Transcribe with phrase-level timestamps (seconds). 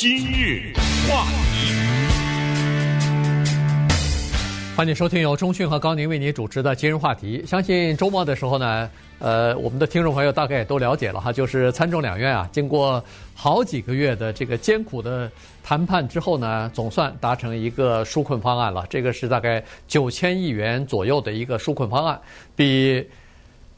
[0.00, 0.72] 今日
[1.06, 1.74] 话题，
[4.74, 7.44] 欢迎收听由中讯和高宁为您主持的今日话题。
[7.46, 15.30] 相信周末的时候呢，呃，我们的听众朋友大概也都了解了哈，就是参众两院啊，经过好几个月的这个艰苦的
[15.62, 18.86] 谈判之后呢，总算达成一个纾困方案了。
[18.88, 22.18] 这个是大概九千亿元左右的一个纾困方案，
[22.56, 23.06] 比。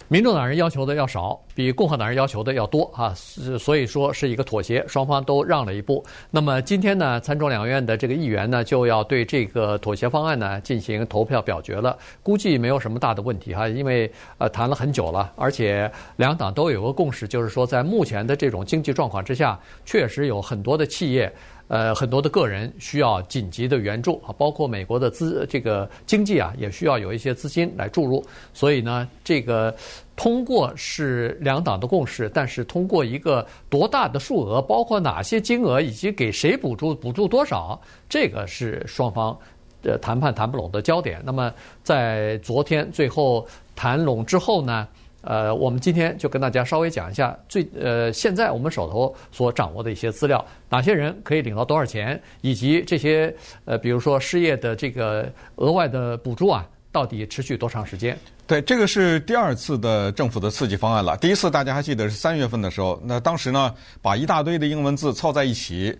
[0.08, 6.04] 民主党人要求的要少，比共和党人要求的要多啊，所以说是一个妥协，双方都让了一步。
[6.30, 11.96] 那么今天呢，参众两院的这个议员呢，就要对这个妥协方案呢进行投票表决了。
[12.22, 21.32] 估计没有什么大的问题哈，因为呃谈了很久了，而且两党都有个共识，就是说在目前的这种经济状况之下，确实有很多的企业。
[21.68, 28.22] 呃，很多的个人需要紧急的援助啊，包括美国的资这个经济啊，也需要有一些资金来注入。
[28.52, 29.74] 所以呢，这个
[30.14, 39.36] 通过是两党的共识，但是通过一个多大的数额，包括哪些金额，以及给谁补助，补助多少，这个是双方
[39.82, 41.20] 的谈判谈不拢的焦点。
[41.24, 41.52] 那么
[41.82, 44.86] 在昨天最后谈拢之后呢？
[45.24, 53.32] 呃，我们今天就跟大家稍微讲一下最呃，现在我们手头所掌握的一些资料，哪些人可以领到多少钱，以及这些
[53.64, 58.16] 呃，比如说失业的这个额外的补助啊，到底持续多长时间？
[58.46, 61.16] 对，这个是第二次的政府的刺激方案了。
[61.16, 65.98] 第一次大家还记得是三月份的时候，那当时呢，把一大堆的英文字凑在一起，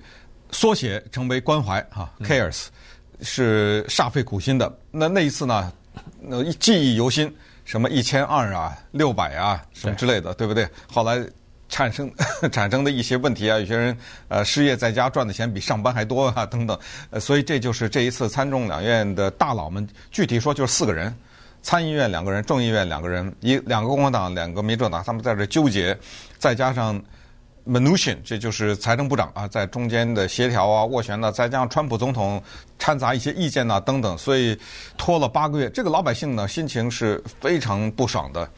[0.51, 2.67] 缩写成为关怀哈、啊、cares，
[3.23, 4.73] 是煞费苦心的。
[4.91, 5.73] 那那一次呢，
[6.21, 7.35] 那记忆犹新。
[7.65, 10.69] 什么一千二啊，六百啊，什么之类的，对，对不对？
[10.93, 11.25] 后来
[11.73, 12.09] 产生
[12.53, 13.97] 产生的一些问题啊，有些人
[14.29, 16.79] 呃失业在家赚的钱比上班还多啊，等等。
[17.11, 21.13] 呃，所以这就是这一次参众两院的大佬们，具体说就是四个人，
[21.63, 25.99] 参议院两个人，众议院两个人，一两个共和党，两个民主党，他们在这纠结，
[26.39, 27.03] 再加上。
[27.65, 32.43] m a n u c h i n 这就是财政部长啊，在中间的协调啊、斡旋呢，再加上川普总统
[32.77, 34.59] 掺杂一些意见呐等等，所以
[34.99, 35.71] 拖了八个月。
[35.71, 38.51] 这个老百姓呢，心情是非常不爽的。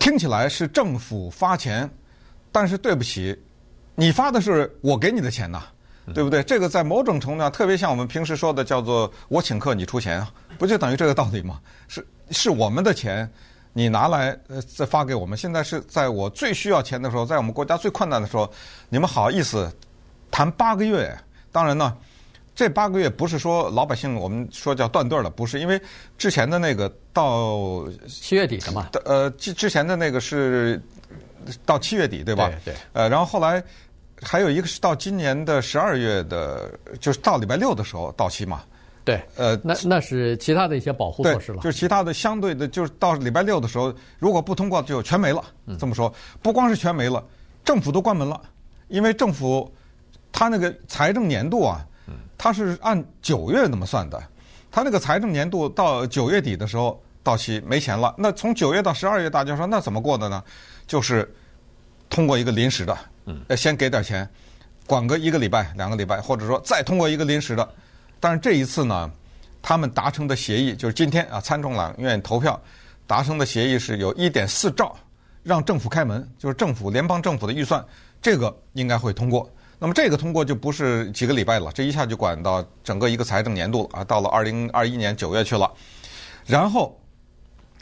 [0.00, 1.88] 听起来是政府发钱，
[2.50, 3.38] 但是对不起，
[3.94, 5.62] 你发的是我给你的钱呐，
[6.12, 6.42] 对不对？
[6.42, 11.60] 这个在某种程度上，特别像我们平时说的叫做“我请客，你出钱”啊，不就等于这个道理吗？
[11.86, 13.30] 是是我们的钱。
[13.72, 18.50] 你拿来呃再发给我们，现在是在我最需要钱的时候，在我们国家最困难的时候，
[18.88, 19.72] 你们好意思
[20.28, 21.16] 谈八个月？
[21.52, 21.96] 当然呢，
[22.60, 25.80] 这八个月不是说老百姓我们说叫断顿了，不是，因为
[26.18, 30.78] 之前的那个到七月底的嘛，呃，之之前的那个是
[31.64, 32.50] 到七月底对吧？
[32.62, 32.74] 对对。
[32.92, 33.64] 呃，然后后来
[34.20, 38.60] 还有一个是到今年的十二月的，就是到礼拜六的时候到期嘛。
[39.06, 41.62] 对，呃，那那是其他的一些保护措施了。
[41.62, 45.42] 就是其他的相对的，就是到礼拜六的时候，如果不通过，就全没了。
[45.78, 47.24] 这么说，不光是全没了，
[47.64, 48.38] 政府都关门了，
[48.88, 49.72] 因为政府
[50.30, 51.86] 他那个财政年度啊，
[52.36, 54.22] 他是按九月那么算的，
[54.70, 58.14] 他那个财政年度到九月底的时候到期没钱了。
[58.16, 60.42] 那从九月到十二月，大家说那怎么过的呢？
[60.86, 61.30] 就是
[62.08, 62.96] 通过一个临时的，
[63.48, 64.28] 呃，先给点钱，
[64.86, 67.68] 管个一个礼拜、两个礼拜，或者说再通过一个临时的。
[68.18, 69.10] 但是这一次呢，
[69.62, 72.60] 他们达成的协议就是今天啊，参众两院投票
[73.06, 74.96] 达成的协议是有一点四兆
[75.42, 77.84] 让政府开门，就是政府联邦政府的预算，
[78.20, 79.48] 这个应该会通过。
[79.80, 85.72] 那么这个通过就不是几个礼拜了，这一下就管到整个一个财政年度了啊，到了二零二一年九月去了。
[86.46, 86.96] 然后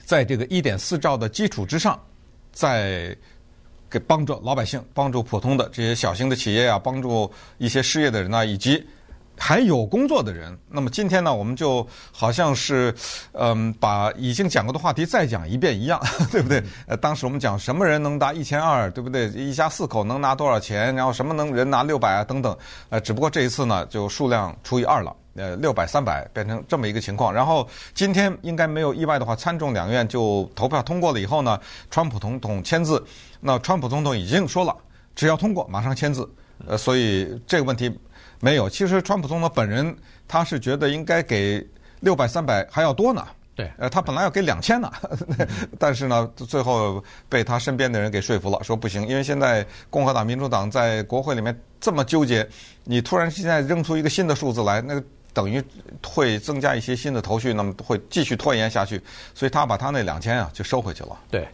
[0.05, 2.01] 在这个一点四兆的基础之上，
[2.53, 3.15] 再
[3.91, 8.83] 给帮助老百姓、帮助普通的这些小型的企业啊，帮助一些失业的人呢，以及。
[9.39, 12.95] 还有工作的人，那么今天呢，我们就好像是，
[13.33, 16.01] 嗯，把已经讲过的话题再讲一遍一样，
[16.31, 16.63] 对不对？
[16.87, 19.29] 呃，当时我们讲什么人能拿一千二，对不对？
[19.29, 20.95] 一家四口能拿多少钱？
[20.95, 22.57] 然后什么能人拿六百啊，等等。
[22.89, 27.33] 呃，只不过这一次呢，就数量除以二了，呃，六百三百变成这么一个情况。
[27.33, 31.59] 然后今天应该没有意外的话，参众两院就投票通过了以后呢，
[31.91, 33.03] 川普总统签字。
[33.41, 34.77] 那川普总统已经说了，
[35.15, 36.29] 只要通过马上签字。
[36.67, 37.97] 呃，所以这个问题。
[38.41, 39.97] 没有，其实川普总统本人
[40.27, 41.67] 他是觉得应该给
[42.01, 43.27] 六百三百还要多呢。
[43.57, 44.89] 对，呃，他本来要给两千呢，
[45.81, 52.49] 但是呢，最后被他身边的人给说服了，说不行，因为现在共和党、民主党在国会里面这么纠结，
[52.85, 55.03] 你突然现在扔出一个新的数字来，那个
[55.33, 55.61] 等于
[56.07, 59.03] 会增加一些新的头绪，那么会继续拖延下去，
[59.35, 61.19] 所以他把他那两千啊就收回去了。
[61.29, 61.49] 对，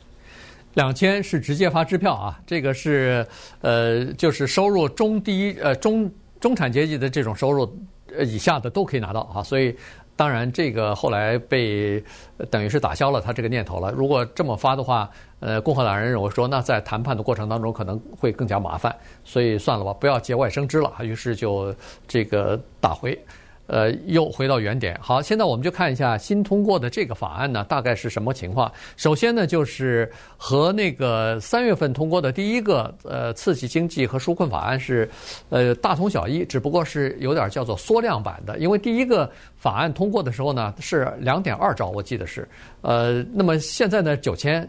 [0.74, 3.26] 两千是直接发支票啊，这个是
[3.62, 6.12] 呃，就是收入中低呃中。
[6.44, 7.66] 中产阶级的这种收入，
[8.14, 9.74] 呃以下的都可以拿到啊，所以
[10.14, 12.04] 当然，这个后来被
[12.50, 13.90] 等于是打消了他这个念头了。
[13.90, 15.10] 如果这么发的话，
[15.40, 18.94] 呃，共和党人认为说，那在谈判的过程当中可能会更加麻烦，
[19.24, 20.92] 所以算了吧，不要节外生枝了。
[21.00, 21.74] 于是就
[22.06, 23.18] 这个打回。
[23.66, 24.98] 呃，又回到原点。
[25.00, 28.70] 好，现在我们就看一下新通过的这个法案呢，大概是什么情况？
[28.96, 35.08] 首先呢，就是和那个三月份通过的第一个呃刺激经济和纾困法案是
[35.48, 38.58] 呃大同小异，只不过是有点叫做缩量版的。
[38.58, 42.46] 因为第一个法案通过的时候呢是两点二兆，我记得是
[42.82, 44.68] 呃，那么现在呢九千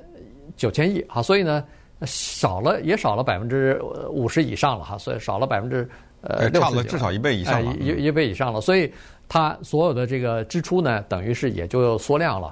[0.55, 1.63] 九千亿，好，所以呢
[2.01, 5.87] 少了也少了百分之五十以上了哈，所以少了百分之。
[6.27, 8.91] 呃，差了至少一倍以上了，一一倍以上了，所以
[9.29, 12.51] 它所有的这个支出呢，等于是也就缩量了。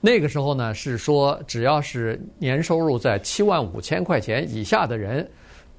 [0.00, 5.30] 那个时候呢，是说只要是年收入在七万五千块钱以下的人，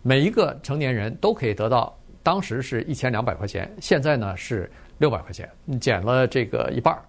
[0.01, 1.94] 每一个成年人都可以得到，
[2.24, 5.50] 当时是一千两百块钱，现在呢是六百块钱，
[5.81, 7.04] 减了这个一半儿。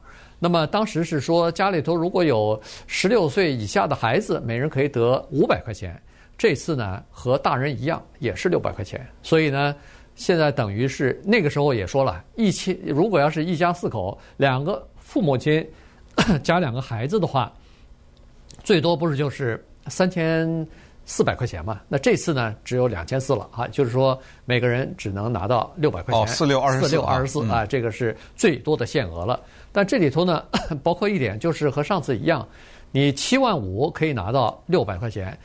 [0.45, 5.99] 那么当时是说家里头如果有十六岁以下的孩子，每人可以得五百块钱。
[6.37, 9.75] 这次呢和大人一样，也是六百块钱，所以呢。
[10.17, 15.67] 现在等于是那个时候也说了，一千如果要是一家四口，两个父母亲
[16.41, 17.53] 加两个孩子的话，
[18.63, 20.47] 最多不是就是三千
[21.07, 21.81] 四百块钱嘛？
[21.89, 26.23] 那这次呢，只有两千四了啊，就是说每个人只能拿到六百块钱。
[26.23, 29.39] 哦，四六二十四，四六二十四啊，这个是最多的限额了。
[29.73, 30.45] 但这里头呢，
[30.83, 32.47] 包括一点就是和上次一样，
[32.91, 35.39] 你七万五可以拿到六百块钱，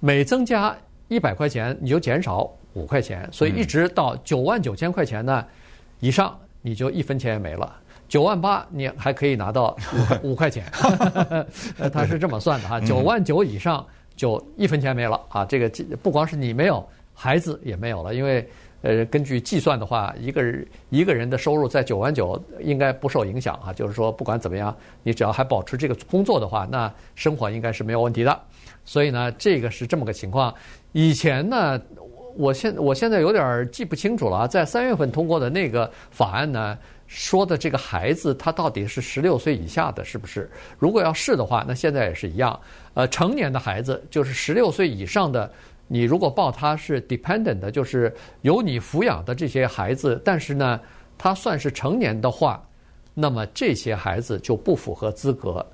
[0.00, 0.76] 每增加
[1.08, 2.50] 一百块钱你就减少。
[2.74, 5.46] 五块钱，所以一直到九万九千块钱呢
[6.00, 7.72] 以上，你就一分钱也没了。
[8.08, 9.76] 九万八你还可以拿到
[10.24, 10.64] 五 五块钱，
[11.92, 12.80] 他是这么算的哈。
[12.80, 15.44] 九万九以上就一分钱没了啊！
[15.44, 15.68] 这个
[16.02, 18.48] 不光是你没有，孩子也没有了，因为
[18.82, 23.72] 呃，根据计算的话，一个人一个人的收入在九万九应该不受影响啊。
[23.72, 28.40] 就是说，不管怎么样，你只要还保持这个工作的话，那生活应该是没有问题的。
[28.84, 30.54] 所以呢，这个是这么个情况。
[30.92, 31.80] 以前呢。
[32.36, 36.76] 我现我现在有点记不清楚了啊，在三月份通过的那个法案呢，
[37.14, 40.50] 说的这个孩子他到底是十六岁以下的，是不是？
[40.80, 42.58] 如果要是的话，那现在也是一样。
[42.94, 45.48] 呃，成年的孩子就是十六岁以上的，
[45.86, 48.12] 你如果报他是 dependent 的，就是
[48.42, 50.80] 由你抚养的这些孩子，但是呢，
[51.16, 52.60] 他算是成年的话，
[53.14, 55.64] 那么这些孩子就不符合资格。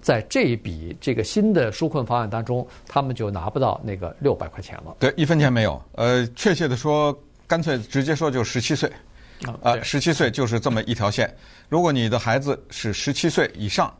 [0.00, 4.96] 在这一笔这个新的纾困方案当中，他们就拿不到那个六百块钱了。
[4.98, 5.80] 对，一分钱没有。
[5.92, 7.16] 呃，确切的说，
[7.46, 8.90] 干脆直接说就十七岁。
[9.62, 11.32] 啊，十七岁就是这么一条线。
[11.68, 13.92] 如果你的孩子是十七岁以上，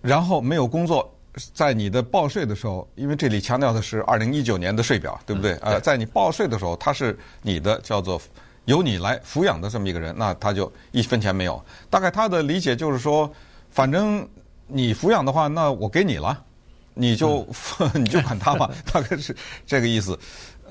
[0.00, 1.12] 然后没有工作，
[1.54, 5.52] 在你的报税的时候，因为这里强调的是二零一九年的税表，对不对？
[5.62, 8.20] 呃，在你报税的时候，他是你的叫做
[8.64, 11.64] 由你来抚养的这么一个人，那他就一分钱没有。
[11.90, 13.30] 大概他的理解就是说，
[13.70, 14.28] 反正。
[14.74, 16.42] 你抚养的话，那我给你了，
[16.94, 17.46] 你就、
[17.78, 19.36] 嗯、 你就管他吧， 大概是
[19.66, 20.18] 这个意思。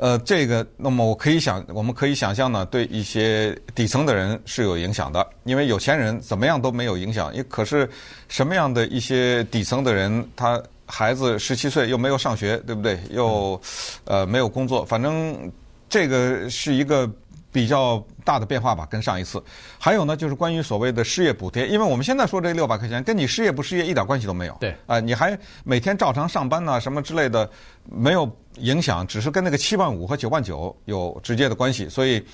[0.02, 7.32] 呃，这个那么我可以想，我们可以想象呢，对一些底层的人是有影响的，因为有钱人怎么样都没有影响。
[7.36, 7.88] 也可是
[8.28, 13.00] 什么样的一些底层的人，他孩子十七岁又没有上学，对不对？
[13.12, 13.62] 又
[14.06, 15.52] 呃没有工作，反正
[15.88, 17.08] 这个是一个。
[17.52, 19.44] 比较大的变化吧，跟上一次。
[19.78, 24.56] 还有呢，就是关于所谓的失业补贴，因为我们现在说这六百块钱，跟你失业不失业一点关系都没有。
[24.60, 24.76] 对。
[24.88, 27.50] 啊，你还每天照常上班呐，什么之类的，
[27.90, 31.90] 没有影响，只是跟那个七万五和九万九有直接的关系。
[31.90, 32.26] 所以，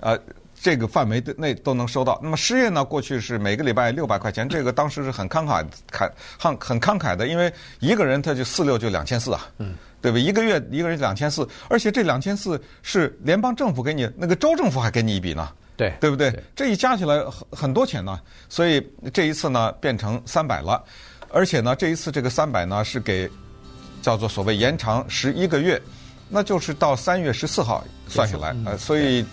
[0.00, 0.18] 呃，
[0.54, 2.18] 这个范围的内都能收到。
[2.22, 9.46] 那么失业呢，过去是每个礼拜六百块钱，这个当时是很慷慨、慷很很慷慨的，因为一个人他就四六就两千四啊。
[9.58, 9.76] 嗯。
[10.04, 10.18] 对吧？
[10.18, 15.48] 一个月一个人两千四，而且这两千四是联邦政府给你，那个州政府还给你一笔呢。
[15.78, 16.30] 对，对不对？
[16.54, 18.20] 这一加起来很很多钱呢。
[18.50, 20.84] 所以这一次呢变成三百了，
[21.30, 23.26] 而且呢这一次这个三百呢是给
[24.02, 25.80] 叫做所谓延长十一个月，
[26.28, 29.24] 那就是到三月十四号算下来，嗯、呃，所以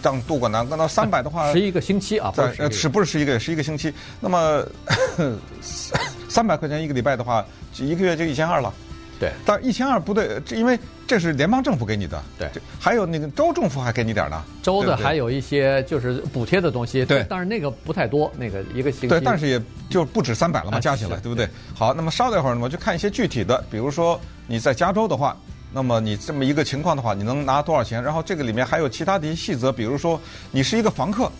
[0.00, 0.78] 让渡过难关。
[0.78, 3.38] 那三百的话，十一个星期啊，在呃是不是十一个月？
[3.40, 3.92] 十一个星期。
[4.20, 4.64] 那么
[6.28, 7.44] 三百块钱一个礼拜的话，
[7.80, 8.72] 一个月就一千二了。
[9.20, 12.22] 对，但一千二不对，这因为这是联邦政府给你的。
[12.38, 12.48] 对，
[12.80, 14.42] 还有那个州政府还给你点呢。
[14.62, 17.04] 州的还有一些就是补贴的东西。
[17.04, 19.08] 对，但是那个不太多，那个一个星期。
[19.08, 19.60] 对，但是也
[19.90, 21.46] 就不止三百了嘛，加起来，对不对？
[21.74, 25.36] 好，那么稍等一会儿呢，我就看一些具体的，比如说你在加州的话，
[25.70, 28.02] 那么你这么一个情况的话，你能拿多少钱？
[28.02, 30.18] 然后这个里面还有其他的一些细则，比如说
[30.50, 31.30] 你是一个房客，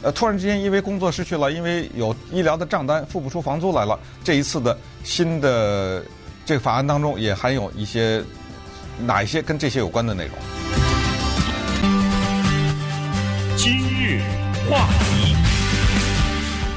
[0.00, 4.74] 呃，突然之间因为工作失去了，因为有医疗的账单付不出房租来了，这一次的
[5.04, 6.02] 新的。
[6.44, 8.22] 这个法案当中也含有一些
[9.04, 10.34] 哪一些跟这些有关的内容？
[13.56, 14.20] 今日
[14.68, 15.36] 话题，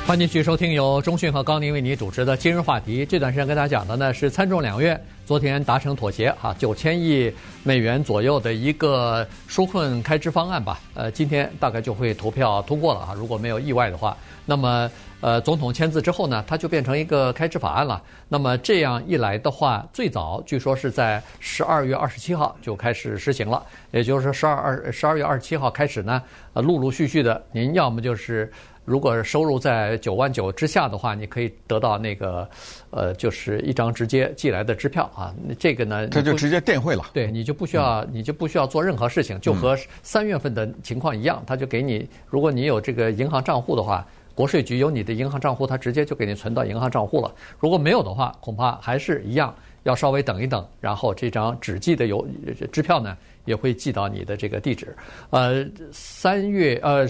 [0.06, 3.06] 欢迎继续收听由中讯和高宁为您主持的今日话题。
[3.06, 7.32] 这段时间跟大家讲的呢是参众两院昨天达成妥协，哈，九千亿
[7.64, 10.80] 美元左右的一个纾困开支方案吧。
[10.94, 14.16] 呃，今天大概就会投票通过了啊，如果没有意外的话。
[14.46, 14.92] 那么，
[15.24, 18.04] 呃，总统签字之后呢，它就变成一个开支法案了。
[18.28, 28.52] 那么这样一来的话，最早据说是在十二月二十七号就开始实行了，也就是说十二二十二月二十七号开始呢，呃，陆陆续续的，您要么就是。
[28.86, 32.46] 如果收入在九万九之下的话，你可以得到那个，
[32.90, 35.34] 呃，就是一张直接寄来的支票啊。
[35.58, 37.06] 这个呢，这就直接电汇了。
[37.14, 47.34] 对，你就不需要，嗯、你就不需要做任何事情，就和三月份的情况一样，他就给你，如果你有这个银行账户的话，国税局有你的银行账户，他直接就给你存到银行账户了。
[47.60, 52.28] 如果没有的话，恐怕还是一样，要稍微等一等，然后这张纸寄的邮
[52.72, 54.96] 支票呢，也会寄到你的这个地址。
[55.30, 57.08] 呃，三月呃。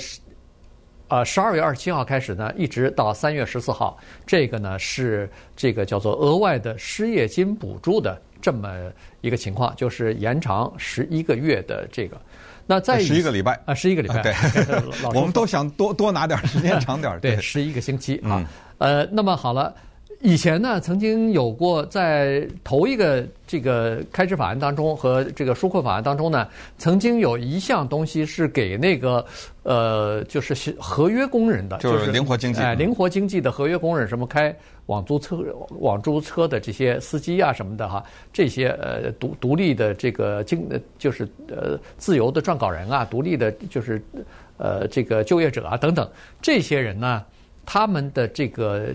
[1.09, 12.19] 呃，十二月二十七号开始呢，一直到三月十四号，这个呢是这个叫做额外的失业金补助的这么一个情况，就是延长十一个月的这个。
[12.65, 13.59] 那再十一个礼拜。
[13.65, 14.33] 啊，十一个礼拜，对，
[15.13, 18.43] 我们都想多多拿点时间长点，对，十一个星期啊。
[18.77, 19.73] 呃，那么好了。
[20.23, 29.25] 以前呢，曾经有过在头一个这个开支法案当中和这个纾困法案当中呢，曾经有一项东西是给那个
[29.63, 35.43] 呃，就是合约工人的，就是灵活经济，哎，灵活经济的合约工人，什么开网租车、
[35.81, 38.01] 网租车的这些司机啊什么的哈，
[38.31, 40.65] 这些呃独独立的这个经，
[40.97, 44.01] 就是呃自由的撰稿人啊，独立的就是
[44.55, 46.09] 呃这个就业者啊等等，
[46.41, 47.25] 这些人呢，
[47.65, 48.87] 他们的这个。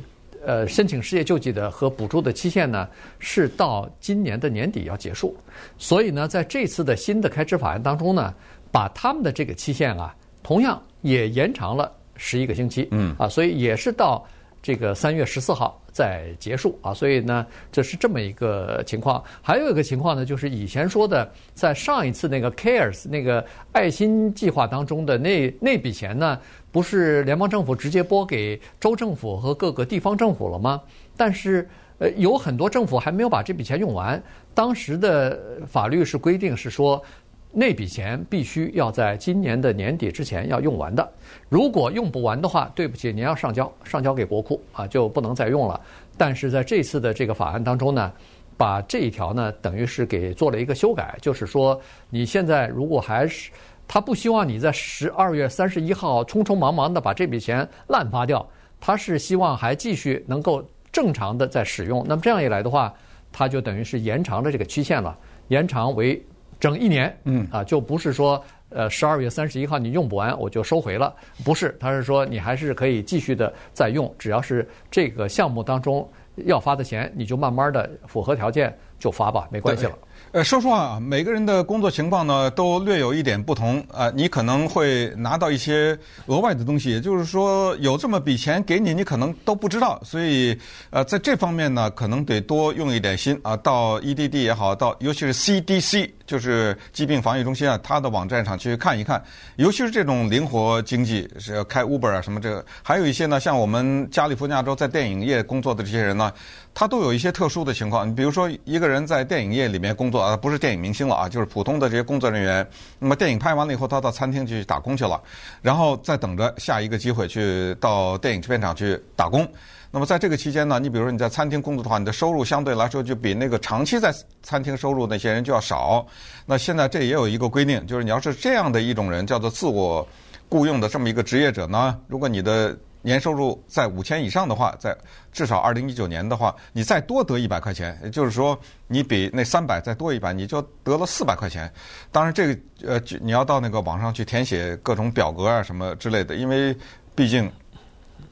[0.45, 5.37] 呃，申请失业救济的和补助的期限呢，是到今年的年底要结束，
[5.76, 8.35] 所以呢，在这次的新的开支法案当中呢，
[8.71, 14.26] 把他们的这个期限啊，同样也延长了十一个星期，嗯，啊，所以也是到。
[14.61, 19.23] 这个三月十四号再结束啊，所以呢，这是这么一个情况。
[19.40, 26.38] 还有一个情况呢，就是以前说的，在上一次那个 CARES 那个爱心计划当中的那那笔钱呢，
[26.71, 30.81] 不是联邦政府直接拨给州政府和各个地方政府了吗？
[31.17, 34.23] 但是呃，有很多政府还没有把这笔钱用完。
[34.55, 37.03] 当时的法律是规定是说。
[37.51, 41.11] 那笔钱必须要在今年的年底之前要用完的，
[41.49, 45.81] 如果用不完的话，对不起，您要上交，上交给国库啊，就不能再用了。
[46.19, 48.13] 但是在这次的这个法案当中呢，
[48.59, 53.51] 把这一条呢，等于是给做了一个修改，就是说，你现在如果还是
[53.88, 58.47] 他不希望你在十二月三十一号匆匆忙忙的把这笔钱滥发掉，
[58.78, 62.04] 他是希望还继续能够正常的在使用。
[62.07, 62.95] 那么这样一来的话，
[63.33, 65.18] 他就等于是延长了这个期限了，
[65.49, 66.23] 延长为。
[66.61, 71.14] 整一年，嗯啊，就不是说，呃，十二月三十一号你用不完我就收回了，
[71.45, 76.11] 不是，他是说你还是可以继续的再用，只要是这个项目当中
[76.47, 79.97] 要发的钱，你就慢慢的符合条件就发吧，没关系了。
[80.38, 84.09] 呃，说实话啊，每个人的工作情况呢都略有一点不同啊。
[84.14, 90.00] 你可能会拿到一些额外的东西，也就是说有这么笔钱给你，你可能都不知道。
[90.04, 90.57] 所以
[90.90, 93.57] 呃，在这方面呢，可能得多用一点心啊。
[93.57, 99.21] 到 EDD 也好，到尤其是 CDC，就是疾病防御中心啊，它的网站上去看一看。
[99.57, 106.33] 尤其是这种灵活经济，是开 Uber 啊什么这个，还有一些呢，像我们加利福尼亚州在电影业工作的这些人呢。
[106.75, 112.67] 他都有一些特殊的情况，你比如说一个人在电影业里面工作啊，不是电影明星了啊，就是普通的这些工作人员。
[112.99, 115.21] 那么电影拍完了以后，他到餐厅去打工去了，
[115.61, 119.47] 然后再等着下一个机会去到电影制片厂去打工。
[119.91, 126.07] 那么在这个期间呢，你比如说你在餐厅工作的话，你的收入相对来说就比那个长期在餐厅收入那些人就要少。
[126.45, 130.07] 那现在这也有一个规定，就是你要是这样的一种人，叫做自我
[130.51, 132.77] 雇佣的这么一个职业者呢，如果你的
[133.09, 134.97] 年收入在五千以上的话，在
[135.33, 141.73] 至少二零一九年的话，你再多得一百块钱，也就是说，你比那三百再多一百，你就得了四百块钱。
[142.12, 146.77] 当然，这个呃，你要到那个网上去填写各种表格啊什么之类的，因为
[147.15, 147.50] 毕竟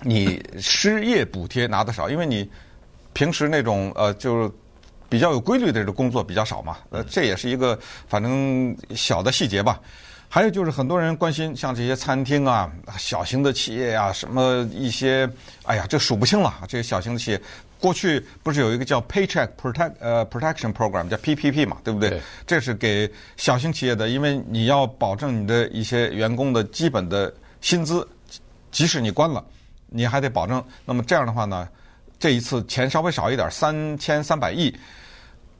[0.03, 2.49] 你失业补贴拿得少，因为你
[3.15, 4.51] 平时那种呃，就是
[5.09, 6.77] 比较有规律的这个工作比较少嘛。
[6.91, 9.81] 呃，这也是一个反正小的细节吧。
[10.37, 15.27] 还有就是很多人关心，像这些餐厅啊、小型的企业啊，什么一些，
[15.63, 16.53] 哎呀，这数不清了。
[16.69, 17.41] 这些小型的企业，
[17.81, 22.11] 过去不是有一个叫 Paycheck Protect 呃 Protection Program，叫 PPP 嘛，对不对？
[22.11, 22.21] 对。
[22.47, 28.07] 这是给小型企业的，因为你要保证你的一些员工的基本的薪资，
[28.71, 29.43] 即使你关了，
[29.87, 30.63] 你还得保证。
[30.85, 31.67] 那么这样的话呢，
[32.19, 34.71] 这一次钱稍微少一点，三千三百亿。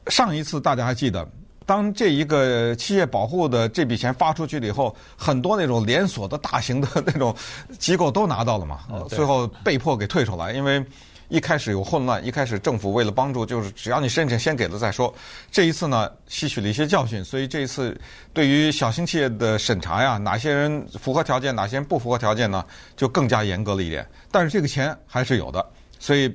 [0.05, 1.27] 上一次大家还记得。
[1.67, 7.35] 当这一个企业保护的这笔钱发出去了以后，很多那种连锁的大型的那种
[7.77, 10.81] 机构都拿到了嘛，最后被迫给退出来，因为
[11.27, 15.13] 一开始有混乱，一开始政府为了帮助，就是只要你申请先给了再说。
[15.51, 17.99] 这一次呢，吸取了一些教训，所以这一次
[18.33, 24.07] 对于小型企业的审查呀，哪些人符合条件，哪些人不符合条件呢，就更加严格了一点。
[24.31, 25.65] 但是这个钱还是有的，
[25.99, 26.33] 所以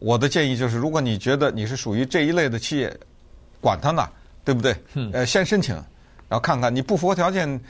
[0.00, 2.92] 我的建议就是，如果你觉得你是属于这一类的企业，
[3.60, 4.08] 管他呢。
[4.44, 4.74] 对不对？
[5.12, 7.60] 呃，先申请，然后看看你不符合条件，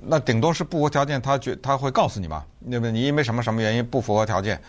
[0.00, 2.92] 那顶多是不符合条件，他觉他会告诉你嘛，对不对？
[2.92, 4.60] 你因为什么什么原因不符合条件？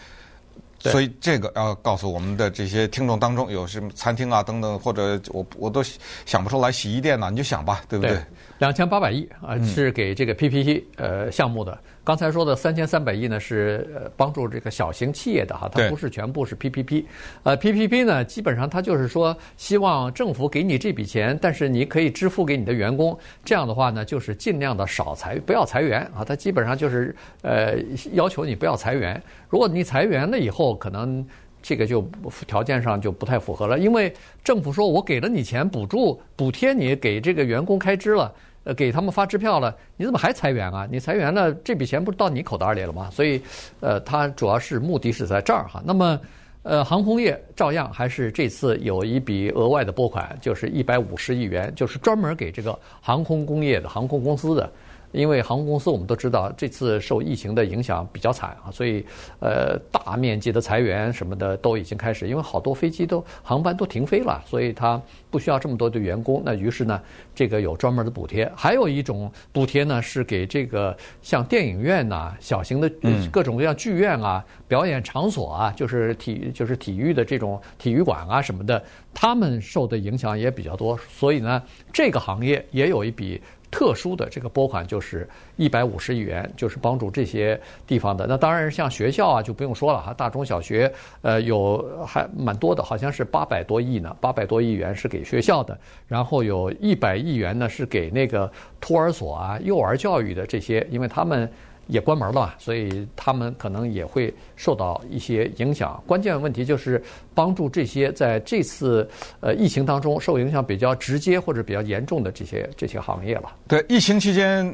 [0.79, 5.83] 所以这个要告诉我们的这些听众当中有什么餐厅啊等等，或者我我都
[6.25, 8.17] 想不出来洗衣店呢，你就想吧，对不对？
[8.59, 11.77] 两千八百亿啊，是给这个 PPP 呃项目的。
[12.09, 17.05] 刚才说的三千三百亿呢，是呃帮助这个小型企业的哈，它不是全部是 PPP。
[17.43, 23.15] 呃，PPP 呢，基本上它就是说，希望政府给你这笔钱，但是你可以支付给你的员工。
[23.45, 26.25] 这样的话呢，就是尽量的少裁，不要裁员啊。
[26.25, 27.75] 它基本上就是呃
[28.13, 29.21] 要求你不要裁员。
[29.47, 31.23] 如果你裁员了以后，可能
[31.61, 32.01] 这个就
[32.47, 34.11] 条件上就不太符合了，因为
[34.43, 38.33] 政府说我给了你钱补助补贴你给这个员工开支了。
[38.73, 40.87] 给他们发支票了，你怎么还裁员啊？
[40.91, 43.09] 你裁员了，这笔钱不是到你口袋里了吗？
[43.11, 43.41] 所以，
[43.79, 45.81] 呃，它主要是目的是在这儿哈。
[45.85, 46.19] 那么，
[46.63, 54.69] 呃，航空业照样还是这次有一笔额外的拨款，就是一百五十亿元，就是专门给这个航空工业的航空公司的。
[55.11, 59.05] 因为航空公司我们都知道，这次受疫情的影响比较惨啊，所以
[59.39, 65.01] 呃大面积的裁员什么的都已经开始，因为好多飞机都航班都停飞了，所以它
[65.31, 66.41] 不需要这么多的员工。
[66.45, 67.01] 那于是呢，
[67.33, 68.51] 这个有专门的补贴。
[68.55, 72.91] 还有一种补贴呢，是给这个像电影院呐、啊、小型的
[73.31, 80.97] 各种各样剧院啊、表演场所啊，就是体就是体育的这种体育馆啊什么的，他们受的影响也比较多。
[81.09, 81.61] 所以呢，
[81.91, 83.41] 这个行业也有一笔。
[83.71, 88.25] 特殊的这个拨款就是一百五十亿元，就是帮助这些地方的。
[88.27, 101.49] 那当然，像学校啊就不用说了哈，大中小学呃有还蛮多的，好像是八百多亿呢，八百多亿元是给学校的，然后有一百亿元呢是给那个托儿所啊、幼儿教育的这些，因为他们。
[101.89, 106.01] 也关门了，所以他们可能也会受到一些影响。
[106.05, 109.09] 关键问题就是帮助这些在这次
[109.41, 113.51] 呃疫情当中受影响比较直接或者比较严重的这些这些行业了。
[113.67, 114.71] 对，疫情期间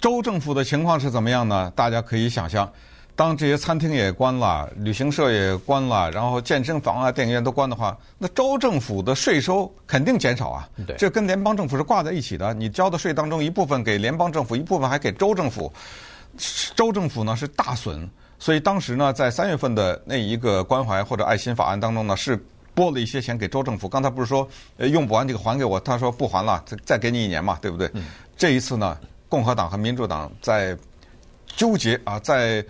[0.00, 1.70] 州政府的情况是怎么样呢？
[1.76, 2.66] 大家可以想象，
[3.14, 10.66] 当这些餐厅也关了，旅行社也关了，然后健身房啊、电影院都关的话，那州政府的税收肯定减少啊。
[10.86, 12.54] 对，这跟联邦政府是挂在一起的。
[12.54, 15.70] 你交的税当中一部分给联邦政府，一部分还给州政府。
[16.74, 22.38] 州政府呢是大损，所以当时呢，在三月份的那一个关怀或者爱心法案当中呢，是
[22.74, 23.88] 拨了一些钱给州政府。
[23.88, 24.46] 刚才不是说
[24.78, 27.90] 用不完这个还给我，他说不还了，再再给你一年嘛，对不对？
[27.94, 28.04] 嗯、
[28.36, 30.76] 这一次呢，共和党和民主党在
[31.46, 32.62] 纠结啊，在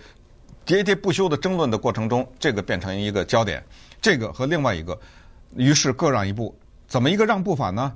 [0.65, 3.63] 喋喋不休的争论的过程中，这个变成一个焦点。
[4.01, 4.97] 这个和另外一个，
[5.55, 7.93] 于是各让一步，怎么一个让步法呢？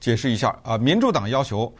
[0.00, 1.72] 解释一下啊，民主党要求。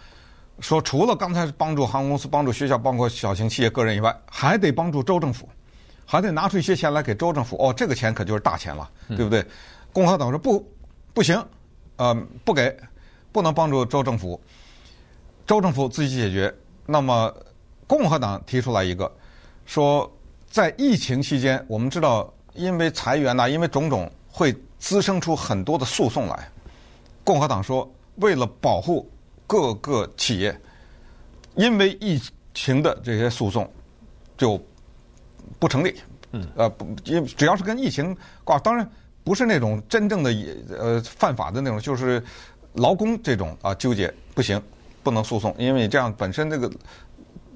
[0.60, 5.48] 说除了刚才帮助航空公司、帮助学校、包括小型企业、个人以外，还得帮助州政府，
[6.06, 7.56] 还得拿出一些钱来给州政府。
[7.56, 9.44] 哦，这个钱可就是大钱了，对不对？
[9.92, 10.64] 共和党说不，
[11.12, 11.44] 不行，
[11.96, 12.14] 呃，
[12.44, 12.74] 不给，
[13.32, 14.40] 不能帮助州政府，
[15.44, 16.54] 州政府自己解决。
[16.86, 17.34] 那么
[17.86, 19.12] 共和党提出来一个，
[19.66, 20.10] 说
[20.48, 26.48] 在疫情期间，我们知道因为裁员呐，因为种种会滋生出很多的诉讼来。
[27.24, 29.10] 共和党说，为了保护。
[29.46, 30.58] 各个企业
[31.54, 32.20] 因为疫
[32.52, 33.70] 情的这些诉讼
[34.36, 34.60] 就
[35.58, 36.00] 不成立。
[36.32, 38.88] 嗯，呃，不，因只要是跟疫情挂，当然
[39.22, 40.34] 不是那种真正的
[40.68, 42.22] 呃犯法的那种，就是
[42.72, 44.60] 劳工这种啊纠结不行，
[45.02, 46.68] 不能诉讼，因为你这样本身这个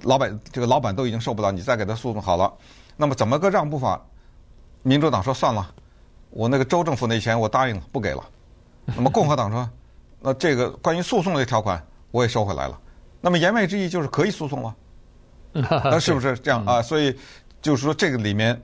[0.03, 2.53] 老板这个老板都已经受不了，你再给他诉讼好了，
[2.97, 4.01] 那么怎么个让步法？
[4.83, 5.75] 民主党说算了，
[6.31, 8.25] 我那个州政府那钱我答应了不给了，
[8.85, 9.69] 那么共和党说。
[10.21, 12.81] 那这个关于诉讼的条款我也收回来了，
[13.21, 14.75] 那么言外之意就是可以诉讼了，
[15.53, 16.83] 那是不是这样啊？
[16.83, 17.17] 所以
[17.63, 18.61] 就是说这个里面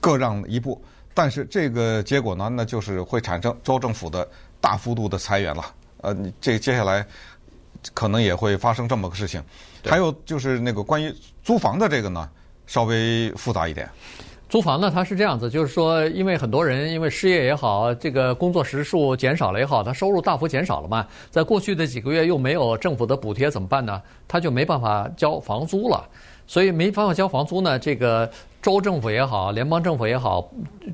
[0.00, 0.80] 各让一步，
[1.12, 4.28] 但是这个结果呢，那就是会产生州政府的
[4.60, 5.64] 大幅度的裁员了。
[6.02, 7.04] 呃，你这接下来
[7.94, 9.42] 可能也会发生这么个事情。
[9.84, 12.28] 还有就是那个关于租房的这个呢，
[12.66, 13.88] 稍微复杂一点。
[14.48, 24.00] 租房呢，它是这样子，就是说，因为很多人因为失业也好，这个工作时数减少了也好，他收入大幅减少了嘛，在过去的几个月又没有政府的补贴，怎么办呢？
[24.28, 26.08] 他就没办法交房租了，
[26.46, 28.30] 所以没办法交房租呢，这个
[28.62, 30.48] 州政府也好，联邦政府也好，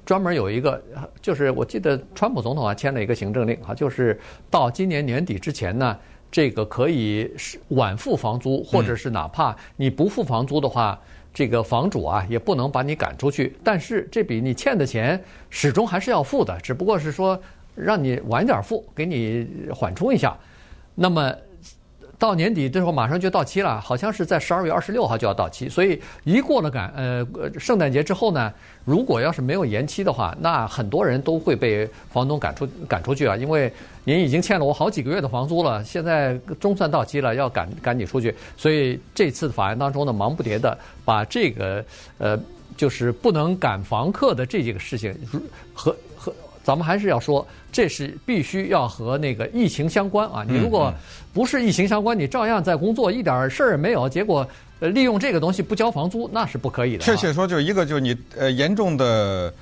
[0.07, 0.83] 专门有一个，
[1.21, 4.19] 就是我记得川普总统啊签了一个行政令啊，就是
[4.51, 5.95] 到今年年底之前呢，
[6.33, 10.99] 这个可以是晚付房租，或者是哪怕你不付房租的话，
[11.33, 13.55] 这个房主啊也不能把你赶出去。
[13.63, 17.41] 但是这笔你欠的钱始终还是要付的，只不过是说
[17.77, 20.37] 让你晚点付，给你缓冲一下。
[20.97, 21.33] 那么。
[22.23, 27.27] 到年底之后马上就到期了，好像是在十二月二十六号就要到期，所以一过了赶呃
[27.59, 28.53] 圣诞节之后呢，
[28.85, 33.73] 如果要是没有延期的话，那很多人都会被房东赶出赶出去啊，因为
[34.05, 41.85] 您已经欠了我好几个月的房租了，现在终算到期了，要赶赶紧出去，所以这次的法案当中呢，忙不迭的把这个
[42.19, 42.39] 呃
[42.77, 45.41] 就是不能赶房客的这几个事情和
[45.75, 45.97] 和。
[46.63, 50.45] 咱们还是要说，这是必须要和那个疫情相关啊！
[50.49, 50.93] 你如果
[51.33, 54.47] 不是疫情相关，你照样在工作，一点事儿也没有，结果
[54.81, 57.05] 呃利用这个东西不交房租，那是不可以的。
[57.05, 59.53] 确切说，就是一个就是你呃严重的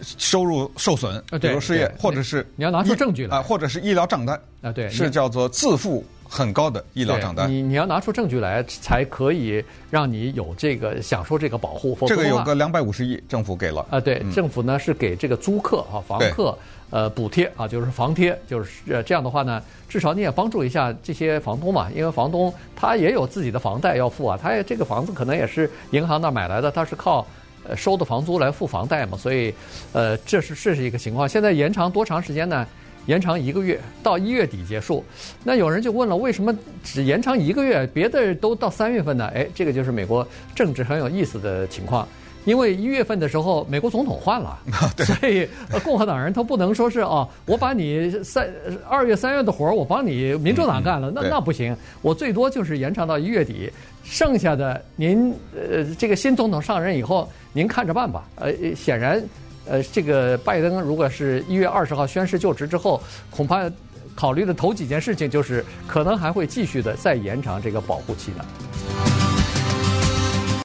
[0.00, 6.04] 收入受损，比如失业，或者是你要拿出证据来啊，或者是医疗账单啊，对，是叫做自负。
[6.32, 11.94] 很高的医疗账单，你你要拿出证据来，才可以让你有这个享受这个保护。
[12.06, 16.56] 这个有个两百五十亿，政府给了啊，对，政府呢是给这个租客啊、房客
[16.88, 27.26] 呃补贴啊，就是房贴，就是呃这样的话呢，至少你也帮助一下这些房东嘛，因为房东他也有自己的房贷要付啊，他也这个房子可能也是银行那买来的，他是靠
[27.68, 29.52] 呃收的房租来付房贷嘛，所以
[29.92, 31.28] 呃这是这是一个情况。
[31.28, 32.66] 现在延长多长时间呢？
[33.06, 35.04] 延长一个月到一月底结束，
[35.42, 37.86] 那有人就问了，为什么只延长一个月？
[37.92, 39.30] 别的都到三月份呢？
[39.34, 42.06] 哎，这个就是美国政治很有意思的情况，
[42.44, 44.56] 因为一月份的时候美国总统换了，
[45.04, 45.48] 所以
[45.82, 48.48] 共和党人他不能说是哦，我把你三
[48.88, 53.68] 二月三月的活儿我帮你民主党干了，那那不行，我最多就是延长到一月底，
[54.04, 58.28] 剩下的您呃这个新总统上任以后您看着办吧。
[58.36, 59.20] 呃，显然。
[59.66, 63.70] 呃，这个拜登如果是一月二十号宣誓就职之后，恐怕
[64.14, 69.11] 考虑的头几件事情就是可能还会继续的再延长这个保护期呢。